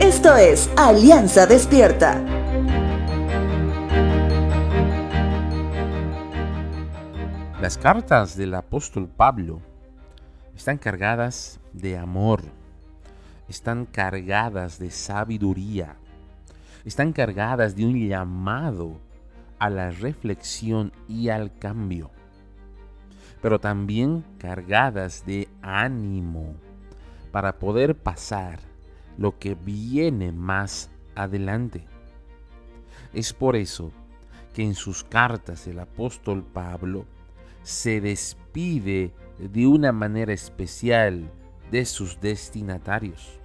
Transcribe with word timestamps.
Esto 0.00 0.36
es 0.36 0.70
Alianza 0.76 1.46
Despierta. 1.46 2.22
Las 7.60 7.78
cartas 7.78 8.36
del 8.36 8.54
apóstol 8.54 9.08
Pablo 9.08 9.60
están 10.54 10.78
cargadas 10.78 11.60
de 11.72 11.96
amor, 11.96 12.42
están 13.48 13.86
cargadas 13.86 14.78
de 14.78 14.90
sabiduría, 14.90 15.96
están 16.84 17.12
cargadas 17.12 17.76
de 17.76 17.86
un 17.86 18.08
llamado 18.08 19.00
a 19.58 19.70
la 19.70 19.90
reflexión 19.90 20.92
y 21.08 21.28
al 21.28 21.56
cambio, 21.58 22.10
pero 23.40 23.60
también 23.60 24.24
cargadas 24.38 25.24
de 25.24 25.48
ánimo 25.62 26.54
para 27.32 27.58
poder 27.58 27.96
pasar 27.96 28.60
lo 29.18 29.38
que 29.38 29.54
viene 29.54 30.30
más 30.30 30.90
adelante. 31.16 31.86
Es 33.12 33.32
por 33.32 33.56
eso 33.56 33.90
que 34.54 34.62
en 34.62 34.74
sus 34.74 35.02
cartas 35.02 35.66
el 35.66 35.80
apóstol 35.80 36.44
Pablo 36.44 37.06
se 37.62 38.00
despide 38.00 39.12
de 39.38 39.66
una 39.66 39.92
manera 39.92 40.32
especial 40.32 41.30
de 41.70 41.84
sus 41.86 42.20
destinatarios. 42.20 43.40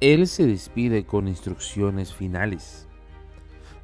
Él 0.00 0.26
se 0.26 0.46
despide 0.46 1.04
con 1.04 1.28
instrucciones 1.28 2.12
finales, 2.12 2.88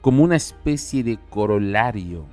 como 0.01 0.25
una 0.25 0.37
especie 0.37 1.05
de 1.05 1.19
corolario 1.31 2.27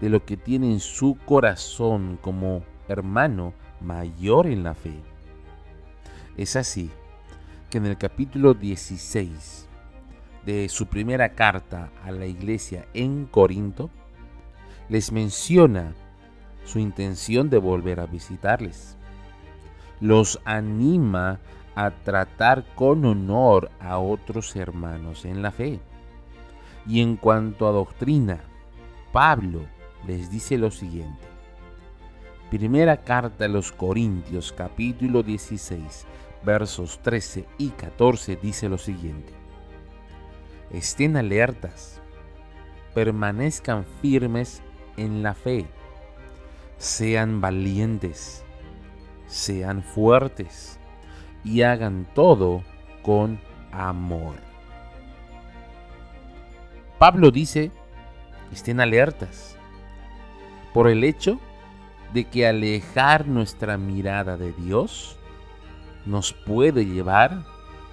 de 0.00 0.10
lo 0.10 0.24
que 0.24 0.36
tiene 0.36 0.70
en 0.72 0.80
su 0.80 1.16
corazón 1.24 2.18
como 2.20 2.64
hermano 2.88 3.54
mayor 3.80 4.46
en 4.46 4.64
la 4.64 4.74
fe. 4.74 5.13
Es 6.36 6.56
así 6.56 6.90
que 7.70 7.78
en 7.78 7.86
el 7.86 7.96
capítulo 7.96 8.54
16 8.54 9.68
de 10.44 10.68
su 10.68 10.86
primera 10.86 11.30
carta 11.30 11.90
a 12.02 12.10
la 12.10 12.26
iglesia 12.26 12.86
en 12.92 13.26
Corinto, 13.26 13.90
les 14.88 15.12
menciona 15.12 15.94
su 16.64 16.78
intención 16.78 17.50
de 17.50 17.58
volver 17.58 18.00
a 18.00 18.06
visitarles. 18.06 18.96
Los 20.00 20.40
anima 20.44 21.38
a 21.74 21.90
tratar 21.90 22.64
con 22.74 23.04
honor 23.04 23.70
a 23.80 23.98
otros 23.98 24.54
hermanos 24.56 25.24
en 25.24 25.40
la 25.40 25.50
fe. 25.50 25.80
Y 26.86 27.00
en 27.00 27.16
cuanto 27.16 27.66
a 27.66 27.72
doctrina, 27.72 28.40
Pablo 29.12 29.60
les 30.06 30.30
dice 30.30 30.58
lo 30.58 30.70
siguiente. 30.70 31.33
Primera 32.50 32.98
carta 32.98 33.46
a 33.46 33.48
los 33.48 33.72
Corintios 33.72 34.52
capítulo 34.52 35.22
16 35.22 36.06
versos 36.44 37.00
13 37.02 37.46
y 37.58 37.70
14 37.70 38.36
dice 38.36 38.68
lo 38.68 38.78
siguiente. 38.78 39.32
Estén 40.70 41.16
alertas, 41.16 42.00
permanezcan 42.94 43.84
firmes 44.02 44.62
en 44.96 45.22
la 45.22 45.34
fe 45.34 45.66
sean 46.78 47.40
valientes, 47.40 48.44
sean 49.26 49.82
fuertes 49.82 50.78
y 51.42 51.62
hagan 51.62 52.06
todo 52.14 52.62
con 53.02 53.40
amor. 53.72 54.34
Pablo 56.98 57.30
dice, 57.30 57.70
estén 58.52 58.80
alertas 58.80 59.56
por 60.72 60.88
el 60.88 61.04
hecho 61.04 61.40
de 62.14 62.24
que 62.24 62.46
alejar 62.46 63.26
nuestra 63.26 63.76
mirada 63.76 64.38
de 64.38 64.52
Dios 64.52 65.18
nos 66.06 66.32
puede 66.32 66.86
llevar 66.86 67.44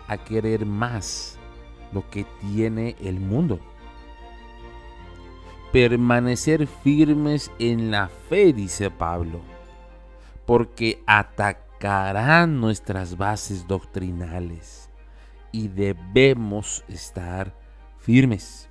a 0.08 0.18
querer 0.18 0.66
más 0.66 1.38
lo 1.92 2.10
que 2.10 2.26
tiene 2.40 2.96
el 3.02 3.20
mundo 3.20 3.60
permanecer 5.72 6.68
firmes 6.68 7.52
en 7.58 7.92
la 7.92 8.10
fe, 8.10 8.52
dice 8.54 8.92
Pablo, 8.92 9.42
porque 10.46 11.02
atacarán 11.08 12.60
nuestras 12.60 13.18
bases 13.18 13.68
doctrinales 13.68 14.90
y 15.52 15.70
debemos 15.70 16.84
estar 16.88 17.56
firmes. 17.98 18.70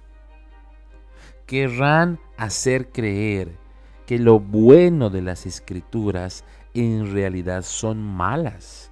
Querrán 1.46 2.20
hacer 2.36 2.90
creer 2.90 3.56
que 4.10 4.18
lo 4.18 4.40
bueno 4.40 5.08
de 5.08 5.22
las 5.22 5.46
escrituras 5.46 6.42
en 6.74 7.12
realidad 7.12 7.62
son 7.62 8.02
malas, 8.02 8.90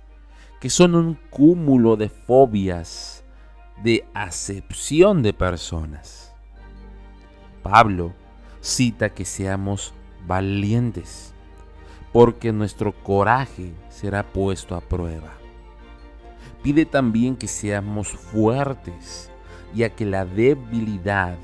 que 0.60 0.70
son 0.70 0.94
un 0.94 1.18
cúmulo 1.28 1.96
de 1.96 2.08
fobias, 2.08 3.24
de 3.82 4.06
acepción 4.14 5.24
de 5.24 5.32
personas. 5.32 6.32
Pablo 7.64 8.14
cita 8.60 9.08
que 9.12 9.24
seamos 9.24 9.92
valientes, 10.24 11.34
porque 12.12 12.52
nuestro 12.52 12.92
coraje 13.02 13.74
será 13.88 14.22
puesto 14.22 14.76
a 14.76 14.80
prueba. 14.80 15.32
Pide 16.62 16.86
también 16.86 17.34
que 17.34 17.48
seamos 17.48 18.10
fuertes, 18.10 19.32
ya 19.74 19.90
que 19.90 20.06
la 20.06 20.24
debilidad 20.24 21.36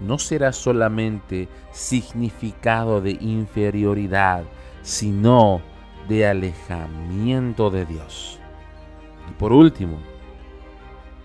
no 0.00 0.18
será 0.18 0.52
solamente 0.52 1.48
significado 1.70 3.00
de 3.00 3.12
inferioridad, 3.20 4.44
sino 4.82 5.60
de 6.08 6.26
alejamiento 6.26 7.70
de 7.70 7.86
Dios. 7.86 8.38
Y 9.28 9.32
por 9.34 9.52
último, 9.52 9.98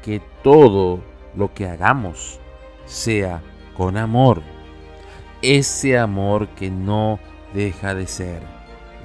que 0.01 0.21
todo 0.43 0.99
lo 1.35 1.53
que 1.53 1.67
hagamos 1.67 2.39
sea 2.85 3.41
con 3.75 3.97
amor. 3.97 4.41
Ese 5.41 5.97
amor 5.97 6.47
que 6.49 6.69
no 6.69 7.19
deja 7.53 7.95
de 7.95 8.07
ser. 8.07 8.41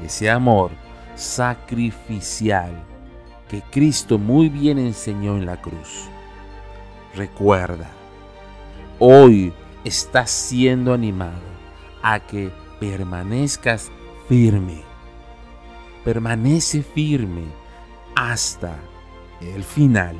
Ese 0.02 0.30
amor 0.30 0.70
sacrificial 1.14 2.84
que 3.48 3.62
Cristo 3.62 4.18
muy 4.18 4.48
bien 4.48 4.78
enseñó 4.78 5.36
en 5.36 5.46
la 5.46 5.60
cruz. 5.60 6.08
Recuerda, 7.14 7.88
hoy 8.98 9.52
estás 9.84 10.30
siendo 10.30 10.92
animado 10.92 11.40
a 12.02 12.20
que 12.20 12.50
permanezcas 12.80 13.90
firme. 14.28 14.82
Permanece 16.04 16.82
firme 16.82 17.44
hasta 18.14 18.76
el 19.40 19.64
final. 19.64 20.16